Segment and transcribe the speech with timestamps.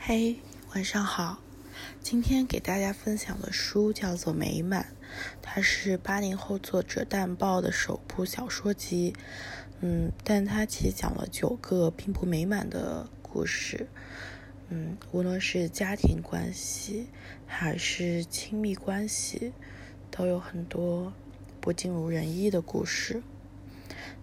[0.00, 0.36] 嘿，
[0.74, 1.42] 晚上好。
[2.00, 4.84] 今天给大家分享的书叫做《美满》，
[5.42, 9.14] 它是八零后作者淡豹的首部小说集。
[9.80, 13.88] 嗯，但它其实讲了九个并不美满的故事。
[14.68, 17.08] 嗯，无论是家庭关系
[17.46, 19.52] 还是亲密关系，
[20.10, 21.12] 都有很多
[21.60, 23.22] 不尽如人意的故事。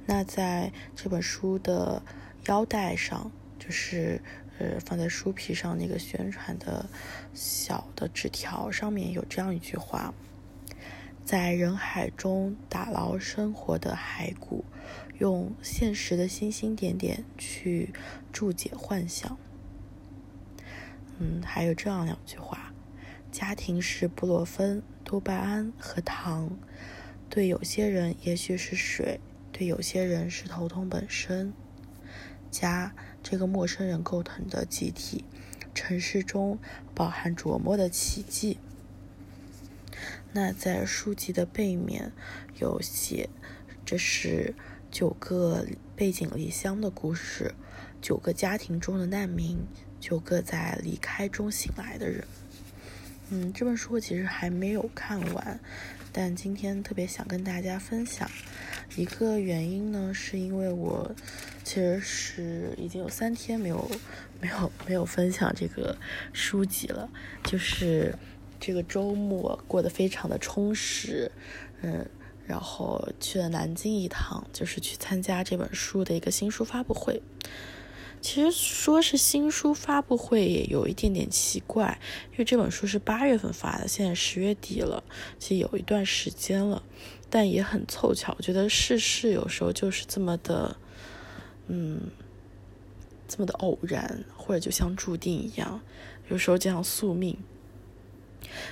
[0.08, 2.02] 那在这本书的
[2.48, 4.22] 腰带上，就是
[4.58, 6.90] 呃放在书皮上那个宣传的
[7.34, 10.14] 小的纸条上面有这样一句话：
[11.24, 14.64] 在人海中打捞生活的骸骨，
[15.20, 17.94] 用现实的星星点点去
[18.32, 19.38] 注解幻想。
[21.20, 22.74] 嗯，还有这样两句话：
[23.32, 26.58] 家庭是布洛芬、多巴胺和糖，
[27.30, 29.20] 对有些人也许是水。
[29.58, 31.54] 对有些人是头痛本身，
[32.52, 32.94] 家
[33.28, 35.26] 这个陌生人构成的集体，
[35.74, 36.60] 城市中
[36.94, 38.60] 饱含琢磨的奇迹。
[40.34, 42.12] 那在书籍的背面
[42.60, 43.28] 有写，
[43.84, 44.54] 这是
[44.92, 47.56] 九个背井离乡的故事，
[48.00, 49.58] 九个家庭中的难民，
[50.00, 52.24] 九个在离开中醒来的人。
[53.32, 55.60] 嗯，这本书其实还没有看完，
[56.14, 58.30] 但今天特别想跟大家分享。
[58.96, 61.14] 一个原因呢，是因为我
[61.64, 63.92] 其实是已经有三天没有
[64.40, 65.98] 没有没有分享这个
[66.32, 67.10] 书籍了，
[67.44, 68.18] 就是
[68.60, 71.30] 这个周末过得非常的充实，
[71.82, 72.08] 嗯，
[72.48, 77.22] 然后去了南京一趟，就是去参加这本书的一个新书发布会。
[78.22, 82.00] 其实说是新书发布会也有一点点奇怪，
[82.32, 85.04] 因为这本书是八月份发的，现在十月底了，
[85.38, 86.82] 其实有一段时间了。
[87.36, 90.78] 但也很凑巧，我觉得世事有时候就是这么的，
[91.68, 92.00] 嗯，
[93.28, 95.82] 这么的偶然，或者就像注定一样，
[96.30, 97.38] 有时候就像宿命。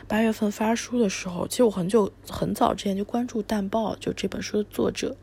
[0.07, 5.17] 八月份发书的时候，其实我很久很早之前就关注淡豹，就这本书的作者，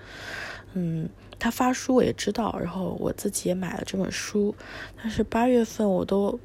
[0.75, 1.09] 嗯，
[1.39, 4.55] 他发书我也知道，然后我自己也买了这本书，
[5.03, 6.39] 但是八月份我都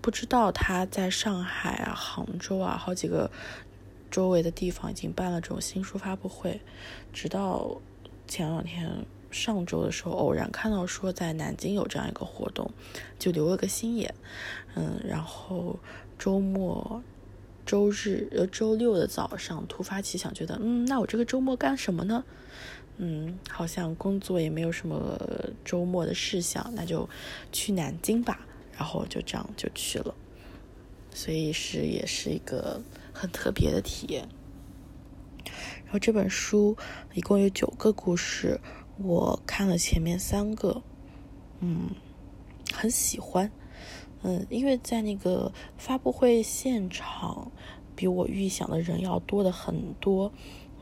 [0.00, 3.30] 不知道他在上海啊、杭州啊好几个。
[4.10, 6.60] 周围的地方已经办了这种新书发布会，
[7.12, 7.80] 直到
[8.26, 12.70] 前两天上周的时候，偶然看到说在南京有这样一个活动，
[13.18, 14.12] 就留了个心眼。
[14.74, 15.78] 嗯，然后
[16.18, 17.02] 周末、
[17.64, 22.24] 周日、呃周六的早上突发奇想，觉得嗯，那我这个周末干什么呢？
[22.98, 25.18] 嗯，好像工作也没有什么
[25.64, 27.08] 周末的事项，那就
[27.52, 28.46] 去南京吧。
[28.76, 30.14] 然后就这样就去了，
[31.12, 32.82] 所以是也是一个。
[33.20, 34.26] 很特别的体验。
[35.84, 36.74] 然后这本书
[37.12, 38.58] 一共有九个故事，
[38.96, 40.82] 我看了前面三个，
[41.60, 41.90] 嗯，
[42.72, 43.52] 很喜欢，
[44.22, 47.52] 嗯，因为在那个发布会现场，
[47.94, 50.32] 比我预想的人要多的很多，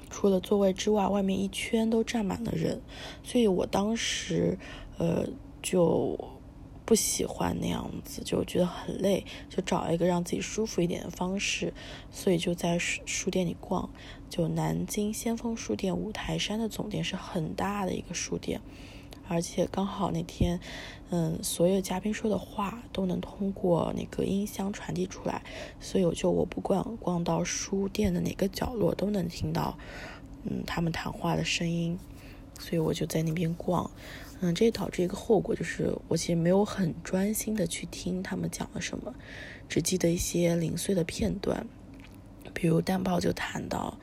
[0.09, 2.81] 除了座位之外，外面一圈都站满了人，
[3.25, 4.57] 所以我当时，
[4.99, 5.27] 呃，
[5.61, 6.38] 就。
[6.89, 11.75] 不喜欢那样子，就觉得很累，就找一个让自己舒服一点的方式，
[12.11, 13.91] 所以就在书书店里逛。
[14.31, 18.63] 就南京先锋书店五台山的总店是很大的一个书店，
[19.29, 20.61] 而且刚好那天，
[21.11, 25.43] 嗯，所有嘉宾说的话都能通过那个音箱传递出来，
[25.81, 29.77] 所以我就我不管逛到书店的哪个角落都能听到，
[30.45, 31.99] 嗯，他们谈话的声音，
[32.59, 33.91] 所以我就在那边逛。
[34.41, 39.15] 嗯，这也导致一个后果就是，我其实没有很专心的去听他们讲了什么，
[39.69, 41.67] 只记得一些零碎的片段。
[42.55, 43.99] 比如淡豹就谈到，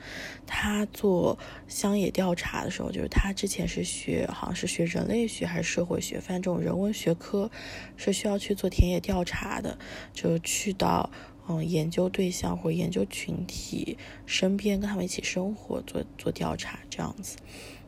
[0.45, 1.37] 他做
[1.67, 7.49] 乡野调查的时候，就是他之前是学，好像是学人类学还是社会学，反正这种人文学科
[7.97, 9.77] 是需要去做田野调查的，
[10.13, 11.09] 就去到
[11.49, 17.37] 嗯研究对象或研究群体身边，跟他们一起生活，做做调查这样子。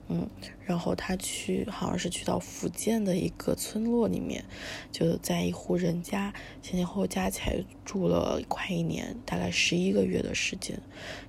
[0.10, 0.30] 嗯，
[0.66, 4.46] 然后他去，好像是去到福建的一个村落里面，
[4.90, 10.80] 就在一户人家前前后后加起来住了快一年，大概十一个月的时间，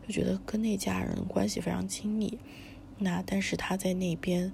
[0.06, 2.38] 就觉得跟那家人关系非常亲密。
[2.98, 4.52] 那但是他在那边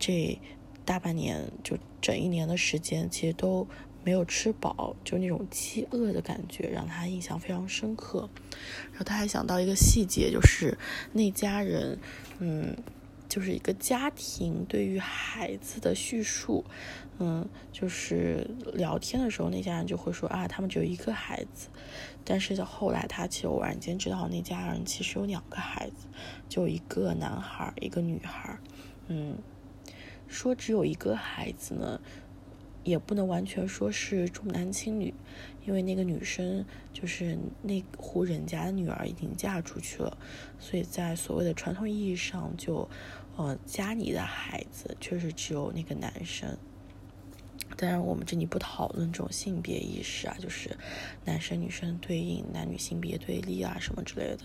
[0.00, 0.36] 这
[0.84, 3.68] 大半年，就整一年的时间，其实都
[4.02, 8.28] 没有吃饱，就那种饥饿的感觉让他印象非常深刻。
[8.90, 10.76] 然后他还想到一个细节，就是
[11.12, 11.96] 那家人，
[12.40, 12.76] 嗯。
[13.30, 16.64] 就是一个家庭对于孩子的叙述，
[17.20, 18.44] 嗯，就是
[18.74, 21.68] 聊天的时候，那家人就会说啊，他们只有一个孩子，
[22.24, 26.08] 但是后来他其实偶然间知道那家人其实有两个孩子，
[26.48, 28.58] 就一个男孩，一个女孩，
[29.06, 29.38] 嗯，
[30.26, 32.00] 说只有一个孩子呢，
[32.82, 35.14] 也不能完全说是重男轻女，
[35.64, 40.16] 因为那个女生就是那户人家的女儿已经嫁出去了，
[40.58, 42.88] 所以在所谓的传统意义上，就
[43.40, 46.56] 呃家里的孩子确实只有那个男生。
[47.76, 50.76] 当然，我们这里不讨论这种性别意识啊，就是
[51.24, 54.40] 男生女生对应、男女性别对立啊什么之类的。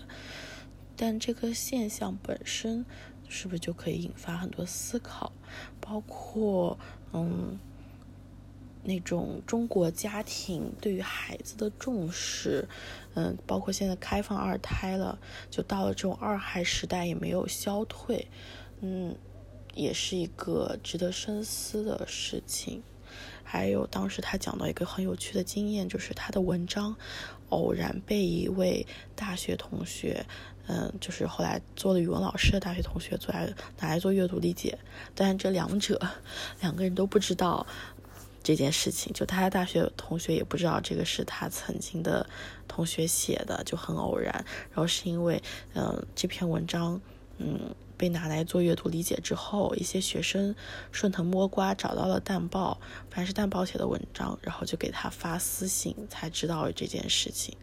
[0.96, 2.86] 但这个现象本身
[3.28, 5.32] 是不是就可以引发很多思考？
[5.80, 6.78] 包括
[7.12, 7.58] 嗯。
[8.88, 12.68] 那种中国家庭对于孩子的重视，
[13.14, 15.18] 嗯，包括现在开放二胎了，
[15.50, 18.28] 就到了这种二孩时代也没有消退，
[18.80, 19.16] 嗯，
[19.74, 22.82] 也是一个值得深思的事情。
[23.42, 26.96] 还有当时他讲到一个很有趣的经验，就是他的文章
[27.50, 30.26] 偶然被一位大学同学，
[30.66, 33.46] 嗯，就是后来做了语文老师的大学同学做来
[33.78, 34.78] 拿来做阅读理解，
[35.14, 36.00] 但这两者
[36.60, 37.66] 两个人都不知道。
[38.42, 42.24] 这件事情，就他的大学同学也不知道这个是他曾经的
[42.68, 44.32] 同学写的，就很偶然。
[44.70, 45.42] 然后是因为，
[45.74, 47.00] 嗯，这篇文章，
[47.38, 50.54] 嗯，被拿来做阅读理解之后，一些学生
[50.92, 57.56] 顺藤摸瓜找到了淡报，凡是淡报写的文章，然后就给他发私信，才知道这件事情。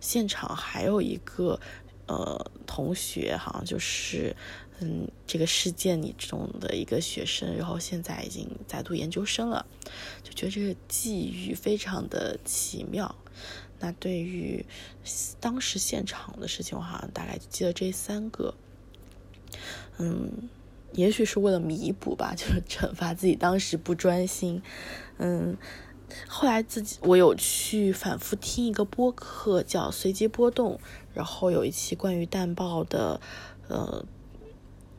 [0.00, 1.60] 现场还有一个，
[2.06, 4.36] 呃，同学，好像就是。
[4.82, 9.66] 嗯，这个事件里中的一个学生，然后现在已经在读研究生了，
[10.22, 13.14] 就觉得这个际遇非常的奇妙。
[13.78, 14.64] 那对于
[15.38, 18.54] 当时现场的事情，我好像大概记得这三个。
[19.98, 20.48] 嗯，
[20.92, 24.62] 也许是为了弥补吧， 就是惩罚自己当时不专心。
[25.18, 25.56] 嗯，
[26.26, 30.74] 后来自己我有去反复听一个播客，叫《随机波动》，
[31.14, 33.20] 然后有一期关于淡报的，
[33.68, 34.04] 呃。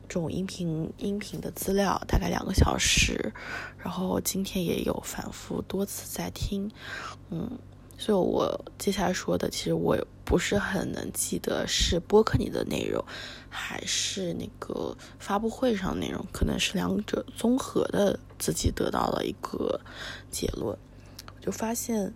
[0.08, 3.32] 这种音频音频的资料大概两个小时，
[3.78, 6.70] 然后今天也有反复多次在听，
[7.30, 7.58] 嗯，
[8.02, 13.04] 所以我接下来说的其实我不是很能记得是播客里的内容，
[13.48, 19.80] 还是那个发布会上内容，可能是两者综合的，自己得到了一个
[20.32, 20.76] 结论，
[21.26, 22.12] 我就发现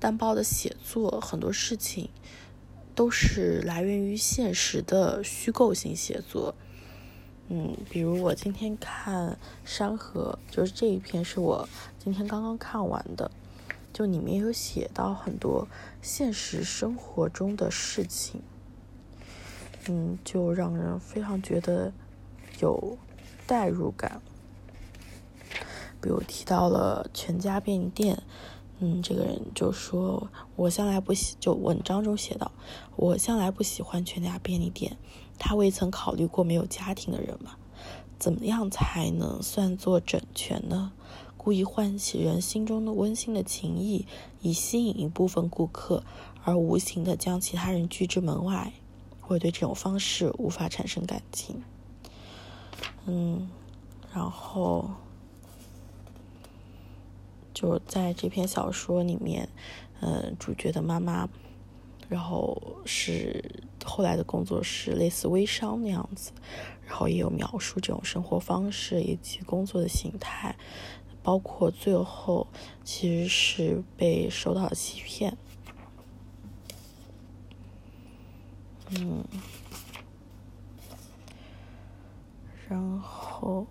[0.00, 2.08] 单包的写作很多事情
[2.94, 6.54] 都是来源于现实的虚构性写作。
[7.50, 9.32] 嗯，比如我今天看
[9.62, 13.30] 《山河》，就是这一篇是我今天刚刚看完的，
[13.98, 15.66] 就里面有写到很多
[16.00, 18.40] 现实生活中的事情，
[19.88, 21.92] 嗯，就让人非常觉得
[22.60, 22.96] 有
[23.44, 24.22] 代入感。
[26.00, 28.22] 比如提到了全家便利店。
[28.78, 32.52] 嗯，这个人就说：“我向来不喜，就文章中写到，
[32.94, 34.96] 我向来不喜欢全家便利店。
[35.40, 37.56] 他未曾考虑过没有家庭的人吗？
[38.20, 40.92] 怎么样才能算作整全呢？
[41.48, 44.04] 故意唤起人心中的温馨的情谊，
[44.42, 46.04] 以吸引一部分顾客，
[46.44, 48.70] 而无形的将其他人拒之门外。
[49.28, 51.62] 我对这种方式无法产生感情。
[53.06, 53.48] 嗯，
[54.12, 54.90] 然后。”
[57.54, 59.48] 就在这篇小说里面，
[60.02, 61.26] 嗯，主角的妈妈，
[62.10, 66.30] 然后是后来的工作是类似微商那样子，
[66.86, 70.54] 然后也有描述这种生活方式以及工作的形态，
[71.22, 72.46] 包括最后
[72.84, 75.36] 其实是被受到欺骗，
[78.90, 79.24] 嗯，
[82.68, 83.66] 然后。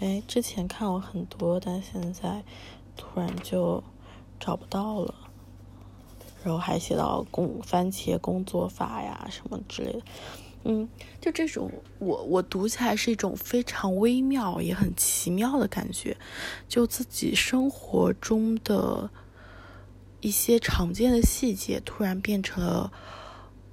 [0.00, 2.44] 哎，之前看过很多，但现在
[2.94, 3.82] 突然就
[4.38, 5.14] 找不到了。
[6.42, 10.02] 然后还写到工番茄工作法呀什么之类的，
[10.64, 10.88] 嗯，
[11.20, 16.16] 就这种我我读起来是一种非常微妙也很奇妙的感觉，
[16.68, 19.10] 就自己生活中的
[20.20, 22.90] 一些常见的细节突然变成了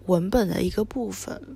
[0.06, 1.56] 文本的一个部分，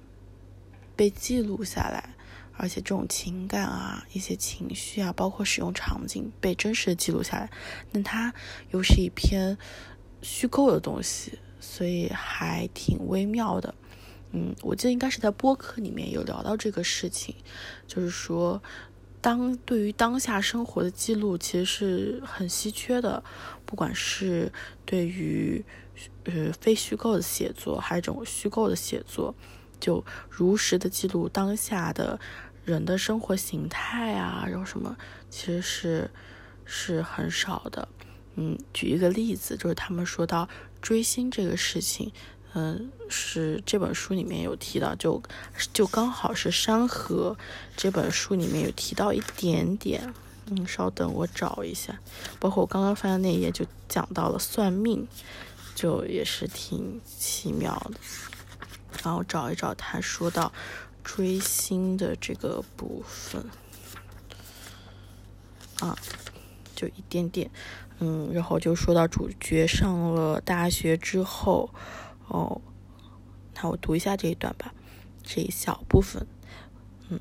[0.96, 2.12] 被记录下来。
[2.58, 7.50] 而且这种情感啊，一些情绪啊，包括使用场景被真实的记录下来，
[7.92, 8.34] 但它
[8.72, 9.58] 又是一篇
[10.22, 13.75] 虚构的东西，所以还挺微妙的。
[14.36, 17.34] 嗯，我记得应该是在播客里面有聊到这个事情，
[17.88, 18.62] 就是说，
[19.22, 23.24] 当对于当下生活的记录其实是很稀缺的，
[23.65, 24.51] 不管是
[24.86, 25.63] 对于
[26.25, 29.34] 呃非虚构的写作，还是这种虚构的写作，
[29.80, 32.20] 就如实的记录当下的。
[32.65, 34.98] 人的生活形态啊，然后什么，
[35.30, 36.10] 其实是
[36.65, 37.88] 是很少的。
[38.34, 40.50] 嗯，举一个例子，就是他们说到
[40.82, 42.12] 追星这个事情，
[42.57, 45.21] 嗯，是这本书里面有提到，就
[45.74, 47.35] 就刚好是《山河》
[47.75, 50.13] 这本书里面有提到一点点。
[50.47, 52.00] 嗯，稍等，我找一下。
[52.39, 55.05] 包括我刚刚翻的那页就讲到了算命，
[55.75, 58.00] 就也是挺奇妙的。
[59.03, 60.53] 然后找一找，他说到
[61.03, 63.43] 追星的这个部分
[65.81, 65.97] 啊，
[66.74, 67.51] 就一点点。
[68.00, 71.69] 嗯，然后就说到主角上了大学之后，
[72.27, 72.62] 哦，
[73.53, 74.74] 那我读一下这一段吧，
[75.24, 76.25] 这一小部分。
[77.10, 77.20] 嗯，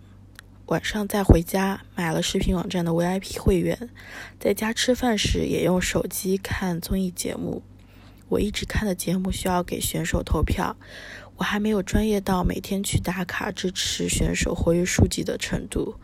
[0.67, 3.91] 晚上再回家，买了视频网站的 VIP 会员，
[4.39, 7.63] 在家吃饭时也用手机看综艺节目。
[8.31, 10.77] 我一直看的节目需要给选手投票，
[11.37, 16.01] 我还没有专业到每天去打卡支持选手活跃数据的程度，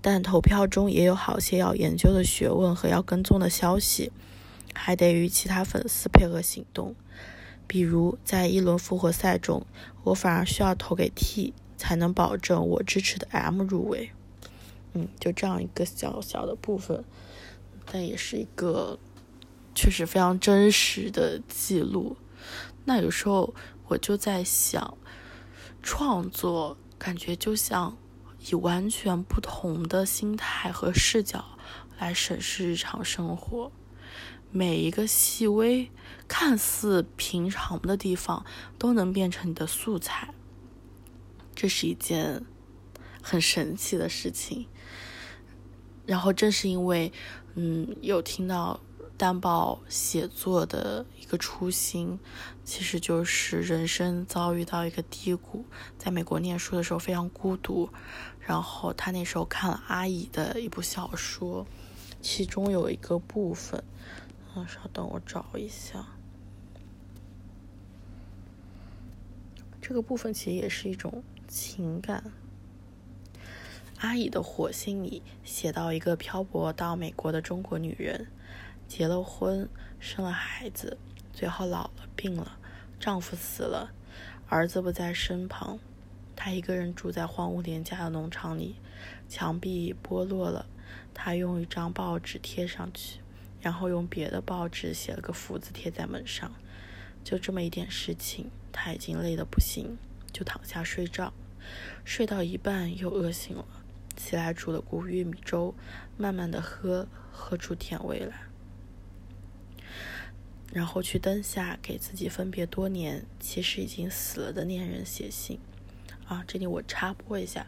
[0.00, 4.12] 但投票中也有好些要研究的学问和要跟踪的消息，
[4.72, 6.94] 还得与其他粉丝配合行动。
[7.66, 9.66] 比如在一轮复活赛中，
[10.04, 14.10] 我反而需要投给 T 才能保证我支持的 M 入围。
[14.92, 17.04] 嗯，就这样一个小小的部分，
[17.90, 18.98] 但也是一个。
[19.76, 22.16] 确实非常真实的记录。
[22.84, 23.52] 那有时候
[23.88, 24.96] 我就在想，
[25.82, 27.96] 创作感觉就像
[28.48, 31.44] 以完全不同的心态和视角
[31.98, 33.72] 来审视日常生活，
[34.56, 35.90] 每一个细微、
[36.28, 38.46] 看似平常的地方
[38.78, 40.32] 都能变成你的素材。
[41.56, 42.44] 这是一件
[43.20, 44.66] 很神奇的事情。
[46.06, 47.12] 然后正是因为，
[47.56, 48.78] 嗯，有听到。
[49.16, 52.18] 担保写作的一个初心，
[52.64, 55.64] 其实就是人生遭遇到一个低谷，
[55.96, 57.88] 在美国念书的时候非常孤独，
[58.40, 61.64] 然后他那时候看了阿姨的一部小说，
[62.20, 63.84] 其中有一个部分，
[64.54, 66.06] 嗯，稍等我找一下，
[69.80, 72.32] 这个部分其实也是一种情感。
[73.98, 78.28] 阿姨的火星里写到一个漂泊到美国的中国女人。
[78.86, 79.66] 结了婚，
[79.98, 80.98] 生了孩子，
[81.32, 82.58] 最后老了，病了，
[83.00, 83.92] 丈夫死了，
[84.46, 85.78] 儿子不在身旁，
[86.36, 88.76] 她一个人住在荒芜廉价的农场里，
[89.26, 90.66] 墙壁剥落了，
[91.14, 93.20] 她用一张报纸贴上去，
[93.64, 96.52] 然后用别的报纸写了个福字贴在门上，
[97.24, 99.96] 就这么一点事情，他已经累得不行，
[100.30, 101.32] 就躺下睡觉，
[102.04, 103.64] 睡到一半又饿醒了，
[104.14, 105.74] 起来煮了锅玉米粥，
[106.18, 108.42] 慢慢的喝，喝出甜味来。
[110.74, 115.58] 然后去灯下给自己分别多年，其实已经死了的恋人写信。
[116.26, 117.66] 啊，这里我插播一下，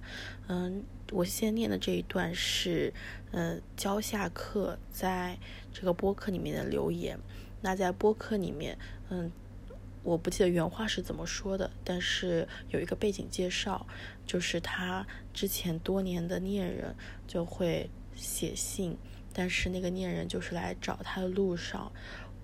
[0.49, 2.93] 嗯，我现念的这一段是，
[3.33, 5.39] 呃，教下课在
[5.73, 7.19] 这个播客里面的留言。
[7.61, 9.31] 那在播客里面，嗯，
[10.03, 13.87] 我不记得原话是怎么说的，但是有一个背景介绍，
[14.27, 16.95] 就是他之前多年的恋人
[17.27, 18.97] 就会写信，
[19.33, 21.93] 但是那个恋人就是来找他的路上，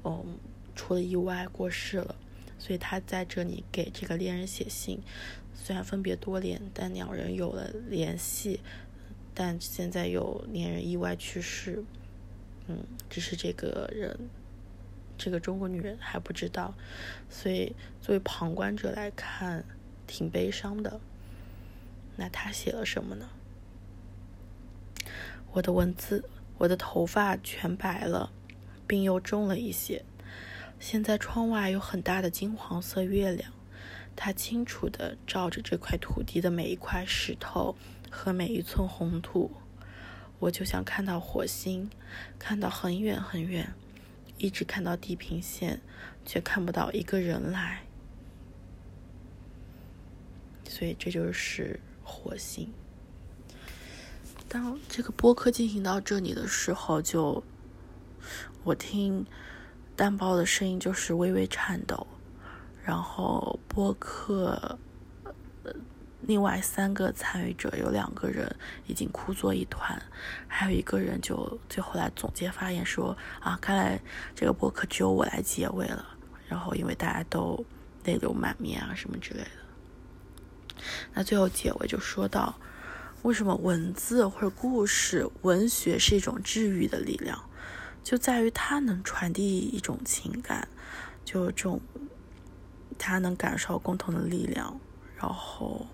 [0.04, 0.38] 嗯。
[0.74, 2.16] 出了意外过世了，
[2.58, 5.02] 所以他在这里给这个恋人写信。
[5.54, 8.60] 虽然分别多年，但两人有了联系。
[9.34, 11.82] 但现在有恋人意外去世，
[12.66, 14.28] 嗯，只是这个人，
[15.16, 16.74] 这个中国女人还不知道。
[17.30, 19.64] 所以作为旁观者来看，
[20.06, 21.00] 挺悲伤的。
[22.16, 23.30] 那他写了什么呢？
[25.52, 26.28] 我的文字，
[26.58, 28.30] 我的头发全白了，
[28.86, 30.04] 病又重了一些。
[30.78, 33.50] 现在窗外有很大的金黄色月亮，
[34.14, 37.74] 它清楚地照着这块土地的每一块石头
[38.10, 39.50] 和每一寸红土。
[40.38, 41.90] 我就想看到火星，
[42.38, 43.74] 看到很远很远，
[44.38, 45.80] 一直看到地平线，
[46.24, 47.82] 却看不到一个人来。
[50.68, 52.72] 所以这就是火星。
[54.48, 57.42] 当这个播客进行到这里的时候，就
[58.64, 59.26] 我听。
[59.94, 62.06] 蛋包的声音就是微微颤抖，
[62.84, 64.78] 然后播客
[65.64, 65.72] 呃
[66.22, 68.54] 另外三个参与者有两个人
[68.86, 70.00] 已经哭作一团，
[70.46, 74.00] 还有一个人就最后来总结发言说：“啊，看来
[74.34, 76.06] 这个播客只有我来结尾了。”
[76.48, 77.64] 然后因为大家都
[78.04, 80.82] 泪流满面啊什么之类的，
[81.14, 82.54] 那最后结尾就说到：
[83.22, 87.42] 为什么文字或者故事、文学是一种治愈的力量？
[88.04, 90.68] 就在于它能传递一种情感，
[91.24, 91.80] 就这种，
[92.98, 94.80] 他能感受共同的力量，
[95.16, 95.86] 然后，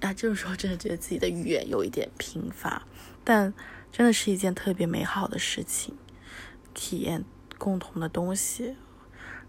[0.00, 2.86] 啊， 这个时候真的觉得自己的语言有一点贫乏，
[3.24, 3.52] 但
[3.90, 5.96] 真的是一件特别美好的事情，
[6.74, 7.24] 体验
[7.58, 8.76] 共同的东西，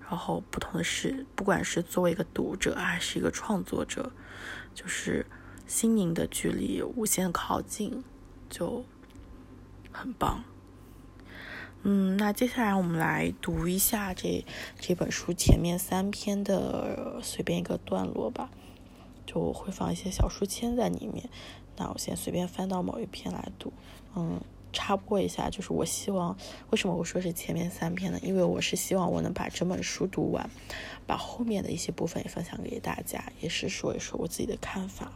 [0.01, 4.11] 然后不同的事，不管是作为一个读者还是一个创作者，
[4.73, 5.25] 就是
[5.65, 8.03] 心灵的距离无限靠近，
[8.49, 8.85] 就
[9.91, 10.43] 很棒。
[11.89, 14.43] 嗯，那接下来我们来读一下这
[14.77, 18.49] 这本书前面三篇的随便一个段落吧，
[19.25, 21.29] 就会放一些小书签在里面。
[21.77, 23.71] 那我先随便翻到某一篇来读。
[24.17, 24.41] 嗯，
[24.73, 26.35] 插播一下，就是我希望
[26.71, 28.19] 为什么我说是前面三篇呢？
[28.21, 30.49] 因为我是希望我能把这本书读完，
[31.05, 35.13] 把后面的一些部分也分享给大家，也是说一说我自己的看法。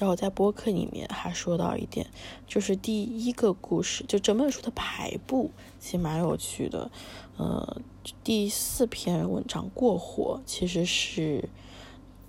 [0.00, 2.06] 然后在播客里面还说到一点，
[2.46, 6.90] 就是第一个故事，就整本书的排布其实蛮有趣的。
[7.36, 7.82] 呃，
[8.24, 11.50] 第四篇文章《过火》其实是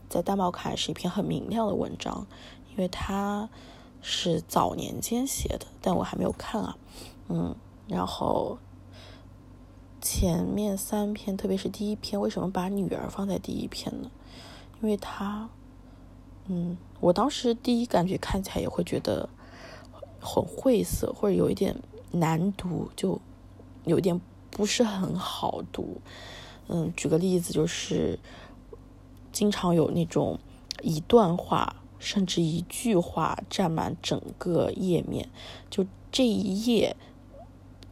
[0.10, 2.28] 在大猫看是一篇很明亮的文章，
[2.72, 3.48] 因为它
[4.02, 6.78] 是早年间写的，但我还没有看啊。
[7.30, 7.56] 嗯，
[7.88, 8.58] 然后
[10.02, 14.12] 前面三篇，特别是第一篇，为什么把女儿放在第一篇呢？
[14.82, 15.50] 因为他，
[16.48, 16.78] 嗯。
[17.02, 19.28] 我当时第一感觉看起来也会觉得
[20.20, 21.76] 很晦涩，或者有一点
[22.12, 23.20] 难读，就
[23.86, 26.00] 有一点不是很好读。
[26.68, 28.20] 嗯，举个例子，就是
[29.32, 30.40] 经常有那种
[30.84, 35.28] 一段话，甚至一句话占满整个页面，
[35.72, 36.96] 就这一页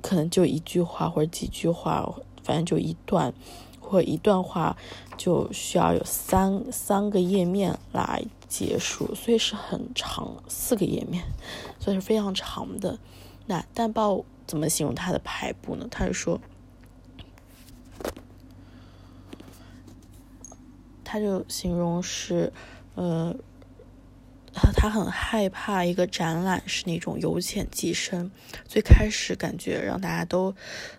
[0.02, 2.08] 可能就一句话或者几句话，
[2.44, 3.34] 反正就一段
[3.82, 4.78] 或一段话
[5.18, 8.24] 就需要有三三个页面来。
[8.50, 11.24] 结束，所以是很长，四个页面，
[11.80, 13.00] 所以是非常长的。
[13.46, 15.88] 那淡报怎么形容它的排布呢？
[15.90, 16.42] 他是说，
[21.04, 22.52] 他就形容是，
[22.96, 23.36] 呃，
[24.76, 28.32] 他很害怕一个展览是那种由浅及深，
[28.66, 30.56] 最开始感觉让大家都，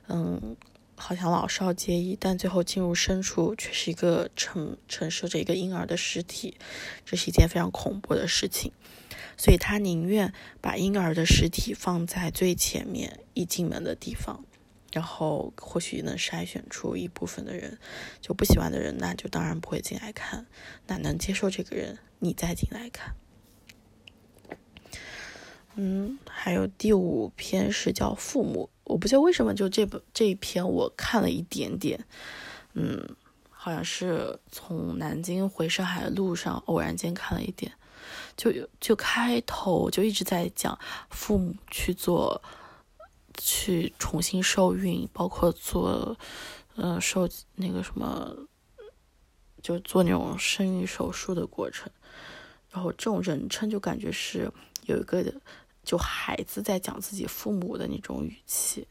[0.08, 0.56] 嗯。
[1.00, 6.58] 好像老少皆宜，但最后进入深处却是一个承承受着一个婴儿的尸体，
[7.06, 8.70] 这是一件非常恐怖的事情。
[9.38, 14.44] 所以他宁愿把婴儿的尸体放在最前面一进门的地方，
[14.92, 17.78] 然后或许能筛选出一部分的人，
[18.20, 20.46] 就不喜欢的人，那就当然不会进来看。
[20.86, 23.14] 那能接受这个人，你再进来看。
[25.76, 28.68] 嗯，还有第五篇是叫父母。
[28.90, 32.04] 我不知道为什么，就这本这一篇我看了一点点，
[32.74, 33.16] 嗯，
[33.48, 37.72] 好像是从南京回上海的路上偶然间看了一点，
[38.36, 40.76] 就就开头就一直在讲
[41.08, 42.42] 父母去做，
[43.38, 46.16] 去重新受孕，包括做，
[46.74, 48.34] 嗯，受那个什么，
[49.62, 51.88] 就做那种生育手术的过程，
[52.72, 54.50] 然后这种人称就感觉是
[54.86, 55.24] 有一个。
[55.82, 58.86] 就孩子在讲自己父母的那种语气，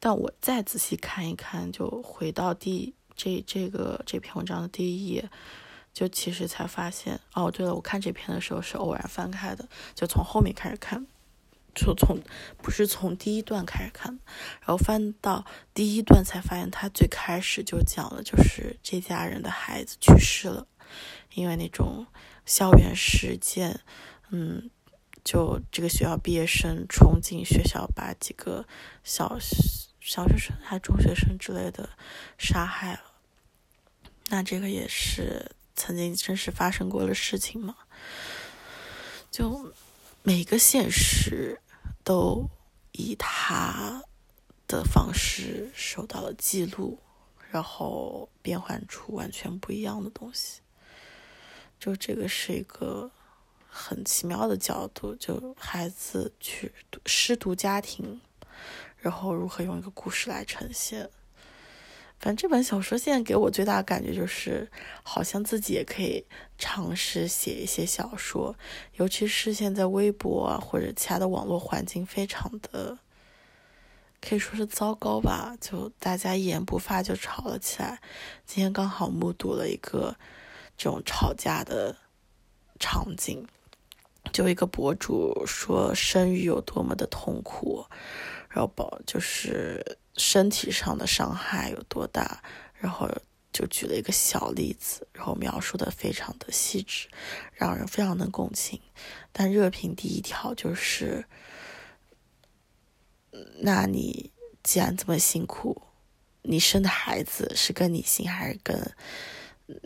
[0.00, 5.30] 但我再仔细看一看，就回到第这这个这篇文章的第一页，
[5.92, 11.06] 就其实才发现，哦，对了，我看这篇的时候是偶然翻开的，就从后面开始看，
[11.74, 12.18] 就从
[12.56, 14.18] 不是从第一段开始看，
[14.60, 20.66] 然后翻到第一段才发现，他最开始就讲了，就是这家人的孩子去世了，
[21.34, 22.06] 因为那种
[22.46, 23.80] 校园事件，
[24.30, 24.70] 嗯。
[25.24, 28.66] 就这个学校毕业生冲进学校，把几个
[29.02, 29.38] 小
[29.98, 31.88] 小学生还中学生之类的
[32.36, 33.00] 杀害了。
[34.28, 37.74] 那这个也是曾经真实发生过的事情吗？
[39.30, 39.72] 就
[40.22, 41.58] 每个现实
[42.04, 42.46] 都
[42.92, 44.02] 以他
[44.68, 46.98] 的方式受到了记录，
[47.50, 50.60] 然后变换出完全不一样的东西。
[51.80, 53.10] 就这个是一个。
[53.76, 56.72] 很奇妙的角度，就孩子去
[57.04, 58.20] 失独家庭，
[58.98, 61.10] 然后如何用一个故事来呈现。
[62.20, 64.70] 反正这本小说现在给我最大的感觉就是，
[65.02, 66.24] 好像自己也可以
[66.56, 68.56] 尝试写一些小说，
[68.94, 72.96] 尤其是现在微博啊或者其他的网络环境非常的
[74.20, 78.00] 可以说是糟糕吧，就大家一言不发就吵了起来。
[78.46, 80.16] 今天刚好目睹了一个
[80.78, 81.96] 这种吵架的
[82.78, 83.46] 场景。
[84.34, 87.86] 就一个博主说生育有多么的痛苦，
[88.48, 92.42] 然后宝就是身体上的伤害有多大，
[92.74, 93.08] 然后
[93.52, 97.08] 就举了一个小例子，然后描述的非常的细致，
[97.52, 98.80] 让人非常能共情。
[99.30, 101.24] 但热评第一条就是：
[103.60, 104.32] 那你
[104.64, 105.80] 既然这么辛苦，
[106.42, 108.76] 你生的孩子是跟你姓还是跟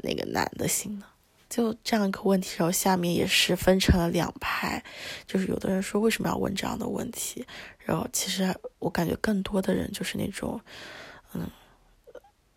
[0.03, 1.05] 那个男的姓呢？
[1.49, 4.83] 就这样一个问题，然后下面也是分成了两派，
[5.27, 7.47] 就是有的人说为什么要问这样的问题，
[7.79, 10.61] 然后其实我感觉更多的人就是那种，
[11.35, 11.51] 嗯，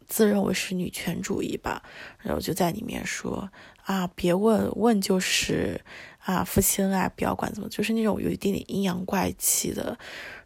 [0.08, 1.82] 自认为是女权主义吧，
[2.20, 3.50] 然后就在里面说
[3.84, 5.80] 啊，别问问就是
[6.20, 9.98] 啊，夫妻恩爱不要管怎么，就是那种有一点点阴阳怪气的，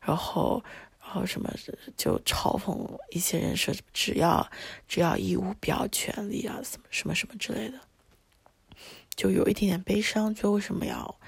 [0.02, 0.64] 然后。
[1.08, 1.50] 然后什么
[1.96, 2.76] 就嘲讽
[3.12, 4.46] 一些人说，只要
[4.88, 7.80] 只要义务不要权利啊，什么什么什么之类的，
[9.16, 10.34] 就有一点点悲伤。
[10.34, 11.20] 就为什么要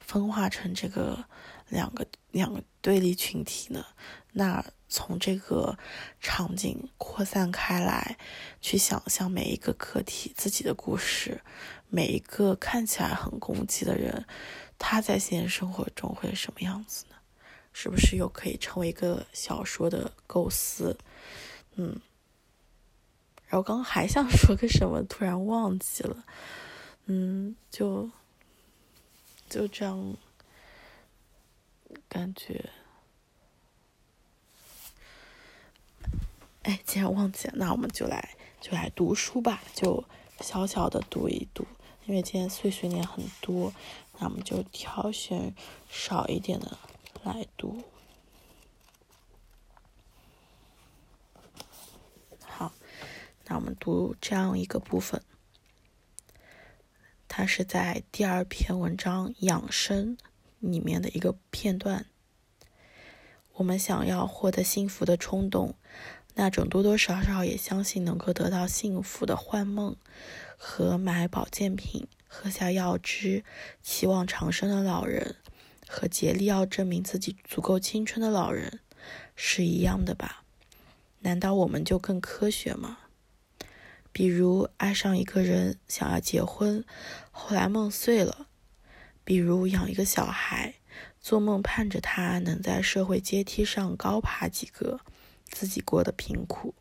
[0.00, 1.24] 分化成这个
[1.68, 3.84] 两个两个对立群体呢？
[4.32, 5.78] 那从这个
[6.20, 8.18] 场景扩散开来，
[8.60, 11.40] 去想象每一个个体自己的故事，
[11.88, 14.26] 每一个看起来很攻击的人，
[14.78, 17.16] 他在现实生活中会是什么样子呢？
[17.72, 20.96] 是不是又可以成为一个小说的构思？
[21.74, 22.00] 嗯，
[23.48, 26.24] 然后刚刚还想说个什么，突然忘记了。
[27.06, 28.10] 嗯，就
[29.48, 30.16] 就这样，
[32.08, 32.70] 感觉，
[36.62, 40.04] 哎，既然忘记了，那我们就来就来读书吧，就
[40.40, 41.66] 小小的读一读。
[42.06, 43.72] 因为今天碎碎念很多，
[44.18, 45.54] 那我们就挑选
[45.88, 46.78] 少一点的。
[47.24, 47.82] 来读，
[52.44, 52.72] 好，
[53.46, 55.20] 那我们读这样一个部分，
[57.38, 60.16] 它是在第二篇文章“养生”
[60.58, 62.06] 里面的一个片段。
[63.56, 65.74] 我们想要获得幸福的冲动，
[66.36, 69.94] 那种多多少少也相信能够得到幸福的幻梦，
[70.56, 73.44] 和买保健品、喝下药汁、
[73.82, 75.36] 期望长生的老人。
[75.86, 78.80] 和竭力要证明自己足够青春的老人
[79.34, 80.42] 是一样的吧？
[81.20, 82.96] 难道我们就更科学吗？
[84.16, 86.82] 比如爱上一个人，想要结婚，
[87.30, 88.46] 后来梦碎了；
[89.24, 90.76] 比如养一个小孩，
[91.20, 95.00] 做梦盼着他能在社会阶梯上高爬几个，
[95.50, 96.72] 自己过得贫苦；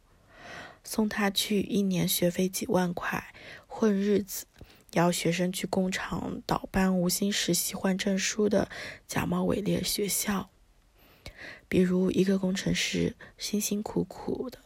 [0.86, 3.34] 送他去一年学费几万块，
[3.68, 4.46] 混日子。
[4.94, 8.70] 要学生去工厂倒班、无薪实习换证书的
[9.06, 10.50] 假冒伪劣学校，
[11.68, 14.60] 比如一个工程师辛辛苦苦的，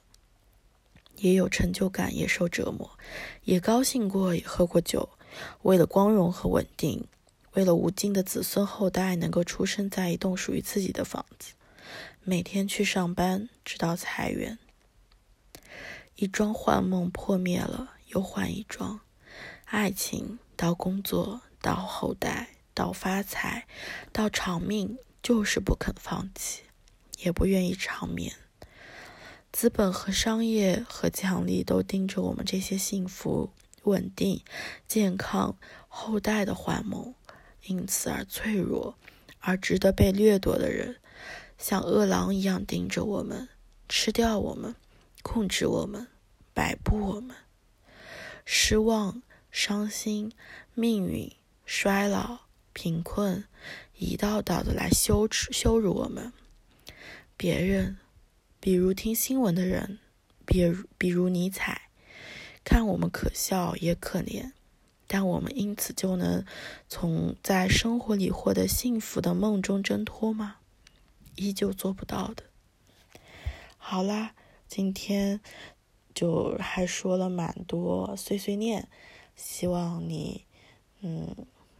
[1.19, 2.97] 也有成就感，也受折磨，
[3.43, 5.09] 也高兴过，也喝过酒，
[5.61, 7.05] 为了光荣和稳定，
[7.53, 11.53] 为了无尽的子孙后代能够出生在一栋属于自己的房子，
[12.23, 14.57] 每天去上班，直到裁员，
[16.15, 19.01] 一桩幻梦破灭了，又换一桩。
[19.65, 23.67] 爱情到工作到后代到发财
[24.11, 26.63] 到长命，就是不肯放弃，
[27.19, 28.33] 也不愿意长眠。
[29.51, 33.51] 资本和商业和奖励都盯着我们这些幸福、
[33.83, 34.41] 稳定、
[34.87, 35.57] 健康
[35.87, 37.13] 后代的幻梦，
[37.65, 38.95] 因此而脆弱，
[39.39, 40.97] 而值得被掠夺的人，
[41.57, 43.49] 像饿狼一样盯着我们，
[43.87, 44.75] 吃掉我们，
[45.23, 46.07] 控制我们，
[46.53, 47.35] 摆布我们，
[48.45, 49.21] 失望。
[49.51, 50.31] 伤心、
[50.75, 51.31] 命运、
[51.65, 53.45] 衰老、贫困，
[53.97, 56.31] 一道道的来羞耻、羞辱我们。
[57.35, 57.97] 别人，
[58.61, 59.99] 比如听新闻的人，
[60.45, 61.89] 比如比如尼采，
[62.65, 64.51] 看我们可笑也可怜，
[65.07, 66.45] 但我们因此就能
[66.89, 70.57] 从在生活里获得幸福的梦中挣脱吗？
[71.35, 72.43] 依旧做不到的。
[73.77, 74.35] 好啦，
[74.67, 75.39] 今天
[76.13, 78.89] 就还说了蛮多碎碎念。
[79.37, 80.45] 希望你，
[80.99, 81.33] 嗯，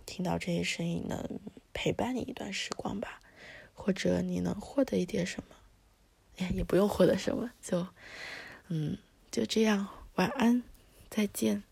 [0.05, 1.41] 听到这些声音能
[1.73, 3.19] 陪伴你一段时光吧，
[3.73, 5.55] 或者你能获得一点什么，
[6.39, 7.85] 也，也不用获得什么，就，
[8.67, 8.97] 嗯，
[9.31, 10.63] 就这样，晚安，
[11.09, 11.63] 再见。